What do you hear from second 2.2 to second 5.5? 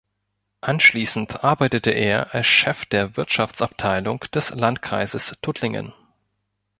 als Chef der Wirtschaftsabteilung des Landkreises